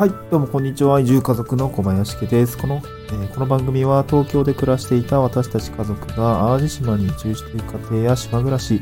[0.00, 0.98] はい、どうもこんにちは。
[0.98, 2.56] 移住家族の小林家です。
[2.56, 8.80] この、えーこの番組は東京で暮らしていた私たち家族が淡路島に移住していく家庭や島暮らし、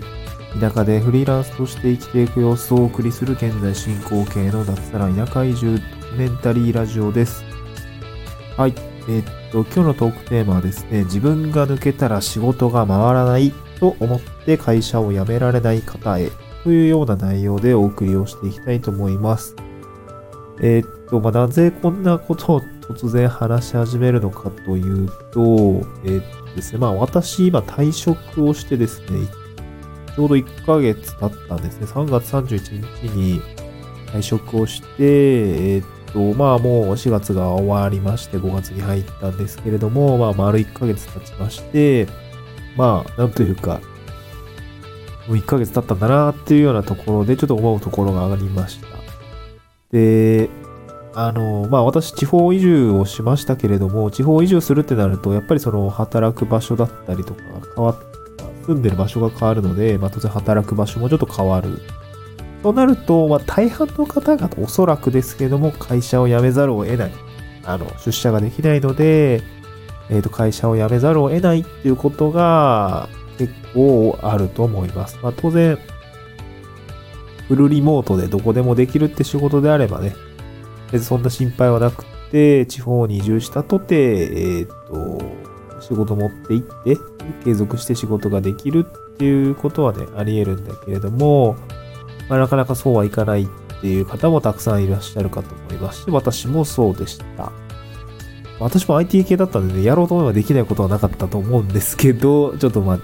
[0.60, 5.80] 田舎でフリーランスとして生きていく様子をお送りする現在進行形の脱サラ田舎移住
[6.16, 7.42] メンタリーラジオです。
[8.56, 8.74] はい、
[9.08, 16.30] えーっと、今日のトークテーマはですね、自分が抜けたら仕事が回らないと思って会社を辞められない方へ
[16.62, 19.56] というような内容でお送りをしていきたいと思います。
[20.60, 25.42] えーっと、まあ、なぜこんなことを突然話し始めるのかというと、
[26.04, 29.26] えーっとですね、まあ私今退職をしてですね、
[30.14, 31.86] ちょうど1ヶ月経ったんですね。
[31.86, 33.40] 3月31日に
[34.06, 42.08] 退職をして、えーっと、まあもう4月が終わりまして5月に入ったんですけれども、まあ丸1ヶ月経ちまして、
[42.76, 43.80] まあなんというか、
[45.28, 48.88] もう1ヶ月経ったんだなっていうようなところでちょっと思うところがありました。
[49.92, 50.50] で、
[51.20, 57.42] あの、まあ私地方移住をしましたけれども、地方移住するってなると、やっぱりその働く場所だったりとか
[57.74, 57.96] 変わっ
[58.64, 61.80] 住んでる場所が変わるので、まあ当然働く場所もちょっと変わる。
[62.62, 67.12] となると、まあ大半の方々おそらくですけども、会社を辞めざるを得ない。
[67.64, 69.42] あの、出社ができないので、
[70.10, 75.18] えっ、と、会社を辞めざるを得ないっていうことが結構あると思います。
[75.20, 75.78] まあ当然、
[77.48, 80.14] フルリモートでどこでもできるって仕事であればね、
[80.90, 85.18] 別にそんな心配はなくて、地方に移住したとて、えっ、と、
[85.80, 86.96] 仕事持って行って、
[87.44, 91.56] 継続して仕事ができるっていうことはね、あり得るんだけれども、
[92.28, 93.46] まあ、なかなかそうはいかないっ
[93.80, 97.52] ていう方もたくさんいらっしゃるかと思いますし、私もそうでした。
[98.60, 102.98] 私も IT 系だったんでね、やろうと思えばできないことはなかったと思うんですけど、ちょっとまあ、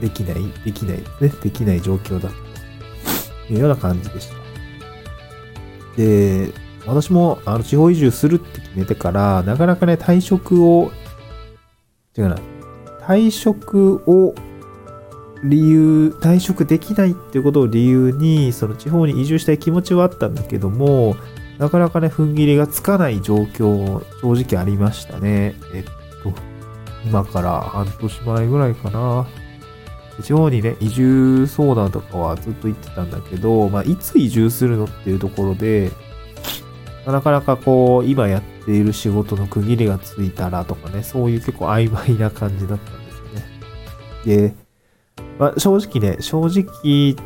[0.00, 1.32] できない、できないですね。
[1.42, 4.36] できない状況だったというような感じでした。
[5.96, 6.52] で、
[6.86, 10.90] 私もあの地方移住するって決めてから、なかなかね、退職を、
[12.16, 12.36] 違うな、
[13.02, 14.34] 退職を
[15.44, 21.16] 理由、退職できないっていうことを理由に、その地方に移住したい気持ちはあったんだけども、
[21.58, 25.54] なかなかね、踏ん切りがつかない状況、正直ありましたね。
[25.72, 25.84] えっ
[26.22, 26.32] と、
[27.04, 29.26] 今から半年前ぐらいかな。
[30.22, 35.90] 地方にね、移住相談とかはずっと言ってたんだけど、まあ、いつ移住するのっていうところで、
[37.06, 44.48] なかなかこう、今やっている仕事の区切りがついたらとかね、そういう結構曖昧な感じだったんですよね。
[44.48, 44.54] で、
[45.38, 47.16] まあ、正直ね、正直、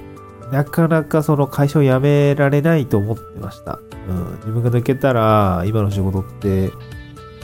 [0.50, 3.78] なかなかその会社を辞められないと思ってました。
[4.08, 4.32] うん。
[4.36, 6.72] 自分が抜けたら、今の仕事って、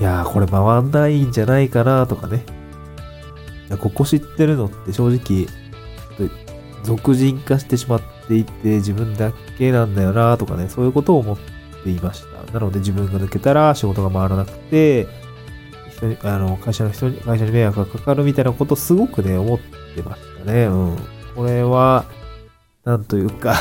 [0.00, 2.44] いやー、これ回んないんじゃないかなとかね。
[3.68, 5.46] いやここ知ってるのって正直、
[6.82, 11.53] 俗人化してしまっていて、自分だけなんだよなとかね、そういうことを思って
[11.90, 12.52] いました。
[12.52, 15.06] なので自分が抜けたら仕事が回らなくて、
[15.94, 19.58] 人に、あの、会社の人に、会社に迷惑がかかるみたいなことすごくね、思っ
[19.94, 20.64] てましたね。
[20.66, 20.98] うん。
[21.34, 22.04] これは、
[22.84, 23.54] なんというか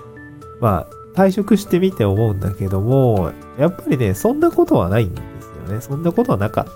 [0.60, 5.80] まあ、退職してみて思うんだけども、やっぱりね、そんなことはないんですよね。
[5.80, 6.72] そんなことはなかった。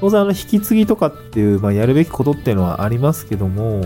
[0.00, 3.82] 当然、あの、引き継ぎとかっていう、まあ、やるべきことっていうのはありますけども、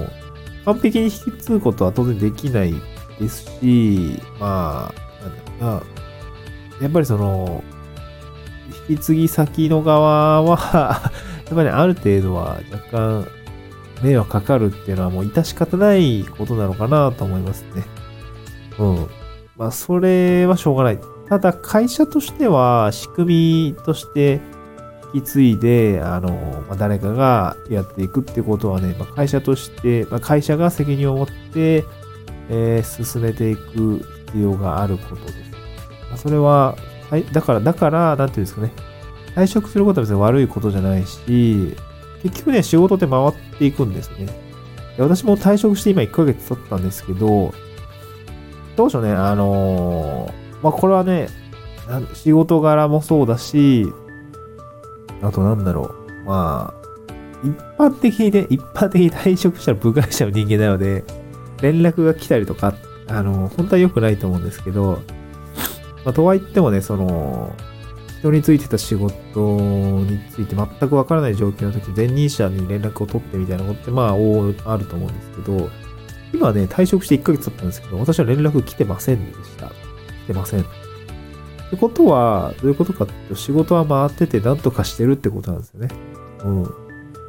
[0.64, 2.74] 完璧に引き継ぐことは当然できない
[3.18, 5.11] ですし、まあ、
[5.60, 5.86] なんだ。
[6.80, 7.62] やっぱりその、
[8.88, 11.10] 引き継ぎ先の側は
[11.46, 13.26] やっぱり、ある程度は若干
[14.02, 17.84] 迷惑かかるっていうのはもう致し方ないことなのかなと思いますね。
[18.78, 19.06] うん。
[19.56, 20.98] まあ、それはしょうがない。
[21.28, 24.40] ただ、会社としては仕組みとして
[25.14, 26.30] 引き継いで、あの、
[26.68, 31.84] まあ、誰かがやっていくってことはね、まあ、会社として、まあ、会社が責任を持って、
[32.48, 35.32] えー進めていく必要があることで
[36.16, 36.22] す。
[36.22, 36.76] それは、
[37.10, 38.72] はい、だから、だから、なんていうんですかね。
[39.34, 41.76] 退職することは別に悪いことじゃないし、
[42.22, 44.28] 結局ね、仕事って回っていくんですね。
[44.98, 47.54] 私も退職して今1ヶ月経ったんですけど、
[48.76, 51.28] 当初ね、あのーまあ、これはね、
[52.14, 53.86] 仕事柄もそうだし、
[55.22, 56.82] あとなんだろう、まあ、
[57.44, 61.04] 一般的にね、一般的に退職したら部外者の人間なので、
[61.60, 62.74] 連絡が来たりとか、
[63.08, 65.02] あの、本当は良くないと思うんですけど、
[66.04, 67.54] まあ、とは言ってもね、その、
[68.20, 69.60] 人についてた仕事
[70.02, 75.70] について全くわからない状況の時、前任者に連絡を取ってみたいなことって、まあ、大あると思うんですけど、
[76.32, 79.68] 今ね、退職して1ヶ月経ったんですけど、私は連絡来てませんでした。
[79.68, 79.72] 来
[80.28, 80.60] てません。
[80.60, 80.64] っ
[81.70, 85.88] てことは、どういうことかっていうと、仕事は回ってて何とかしてるってことなんですよね。
[86.44, 86.62] うん。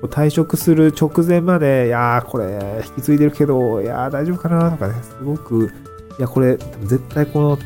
[0.07, 5.71] 退職する直前まで、いやー、これ、引き継いでるけど、いやー、大丈夫かなとかね、すごく、
[6.19, 7.57] いや、これ、絶対この、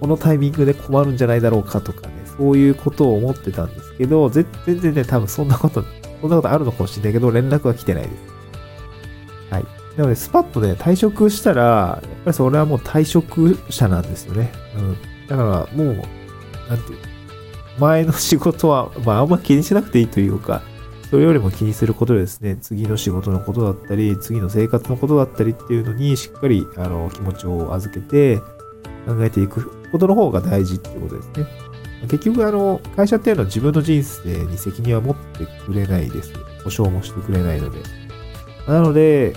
[0.00, 5.84] このタイミングで困るんじゃないだろうかとかね、そういうことを思ってたんですけど、全然ね、多分そんなこと、
[6.20, 8.14] そんなことあるのかもしれないけど、連絡は来てないです。
[9.50, 9.64] はい。
[9.96, 14.52] なので、スパッとね、退職したら、やっぱりそれはもう退職者なんですよね。
[14.76, 14.96] うん。
[15.28, 15.96] だから、もう、
[16.68, 16.98] なんていう、
[17.78, 20.62] 前の仕事は、まあ、あんま気にしなくていいというか、
[21.10, 28.38] それよりも気にすることでですね、次の仕事のことだったり、次の生活のことだったりっていうのにしっかりあの気持ちを預けて
[29.06, 31.46] 考えていくことの方が大事っていうことですね。
[32.02, 36.32] 結局あの、会社っていうのは自分の人生に責任は持ってくれないです。
[36.64, 37.78] 保証もしてくれないので。
[38.66, 39.34] なので、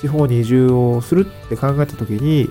[0.00, 2.50] 地方に移住をするって考えたときに、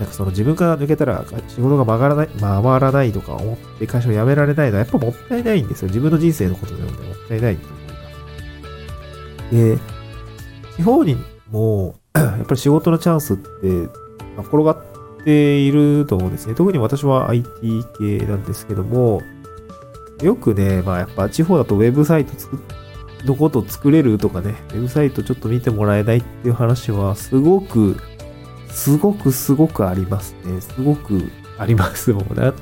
[0.00, 5.88] なんかその自分が抜けたら仕事が曲がらない、回らないとか思って会社を辞められないのはやっぱもったいないんですよ。
[5.88, 7.88] 自分の人生のことなのでもったいないと思いま
[9.50, 9.54] す。
[9.54, 9.78] で、
[10.76, 11.16] 地方に
[11.50, 13.42] も、 やっぱり仕事のチャンスって、
[14.38, 16.54] 転がっていると思うんですね。
[16.54, 19.20] 特に私は IT 系なんですけども、
[20.22, 22.58] よくね、まあやっぱ地方だとウェブサイト作
[23.26, 27.98] のこと作れるとかね、ウェブサイトちょっと見てもらえないっていう話はすごく
[28.72, 30.60] すごくすごくありますね。
[30.60, 32.52] すごくありますもんね。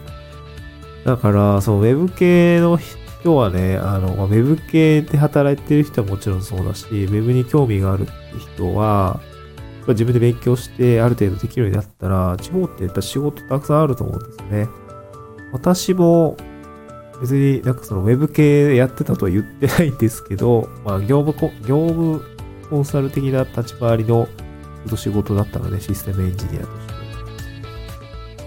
[1.04, 8.06] だから、そのウェブ系の人はね、あの、ウェブ系で働いてる人はもちろんそうだし、ウェブに興味がある
[8.54, 9.20] 人は、
[9.86, 14.68] 自分で勉強してある程度できるようになったら、地方ってやっぱ仕事たくさんあると思うんですね。
[15.52, 16.36] 私も
[17.20, 22.22] 別になんかそのウェブ系やってたとは言ってないんですけど、まあ業務業務
[22.70, 24.28] コンサル的な立ち回りの
[24.88, 26.70] と仕事だったので、システムエンジニアとし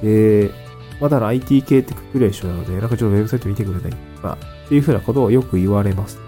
[0.01, 0.47] て。
[0.47, 0.51] で、
[0.99, 3.91] まだ IT 系ってくくりは一緒なので、なんかちょっとウェブサイト見てくれない
[4.21, 6.19] かっていうふうなことをよく言われます。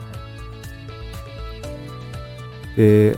[2.75, 3.18] で、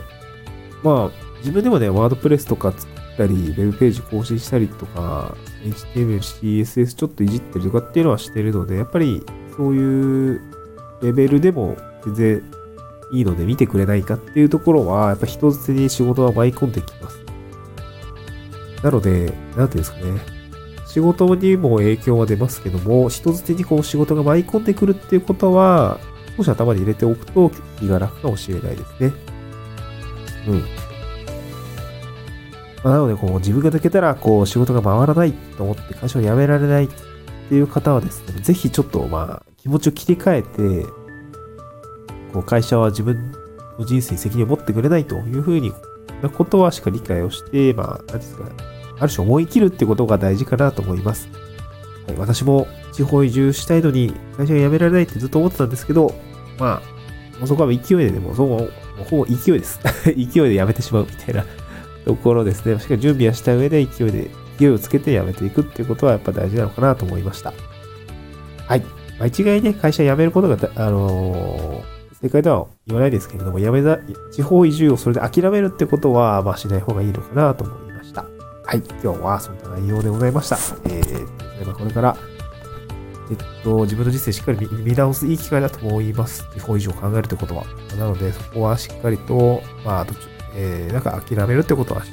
[0.82, 5.34] まあ、自分でもね、ワードプレスとか作ったり、ウェブページ更新したりとか、
[5.64, 9.22] HTML、CSS ちょっといじってるとかっていうのはしてるので、やっぱり
[9.56, 10.40] そういう
[11.02, 12.42] レベルでも全然
[13.12, 17.18] いいので見てくれないかっていうところは、やっぱ人づてに仕事は舞い込んできます。
[18.82, 20.20] なので、なんていうんですかね。
[20.86, 25.98] 仕事にも影響は出ますけども、人づてにこう仕事が舞い込んでくるっていうことは、
[26.36, 29.12] 少し頭に入れておくと気が楽かもしれないですね。
[30.48, 30.60] うん。
[32.82, 36.88] まあ、なので、こう自分が抜けたら、こう仕事が回らないと思って会社を辞められないっ
[37.48, 40.86] ていう方はですね、ぜひちょっとまあ気持ちを切り替えて、
[42.36, 43.32] こう会社は自分
[43.78, 45.72] の人生に責任を持ってくれないというふうに
[46.22, 48.44] なことはしか理解をして、まあ、何ですか、
[48.98, 51.28] ある種思い切るってことが大事かなと思います。
[52.06, 56.14] はい、私も地方移住したいのに会社が辞められないってずっと思ってたんですけど、
[56.58, 58.70] まあ、もうそこは勢いででも、そう、
[59.10, 59.80] ほぼ勢いです。
[60.04, 61.44] 勢いで辞めてしまうみたいな
[62.04, 62.78] ところですね。
[62.78, 67.54] しかり準備はした上で勢いで、勢いをつけて辞めていくっていうことはやっぱ大事なのかなと思いました。
[68.66, 68.80] はい。
[69.18, 73.98] まあ、一概にね、会社辞めることが、あのー正解とは言わないですけれども、やめた、
[74.32, 78.24] 地方移住をそれで諦めるってことは、まあしない方がいいのかなと思いました。
[78.64, 80.56] はい、今日はそんな内容でございました。
[80.86, 82.16] えー、これから、
[83.30, 86.44] えっと、自分の人生しっかり見直すいい機会だと思います。
[86.54, 87.64] 地方移住を考えるってことは。
[87.98, 90.06] なので、そこはしっかりと、まあ、
[90.54, 92.10] えー、なんか諦めるってことはし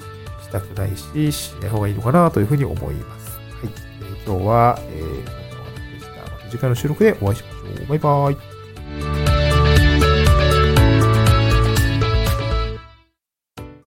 [0.52, 3.38] たくないし、しない方がいいのかなというふうに思います。
[3.38, 3.70] はい。
[4.02, 7.88] えー、今日は、えー、次回の収録でお会いしましょう。
[7.88, 8.53] バイバーイ。